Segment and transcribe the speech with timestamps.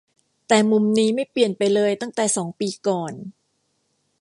[0.47, 3.13] แต่มุมนี้ไม่เปลี่ยนไปเลยตั้งแต่สองปีก่อน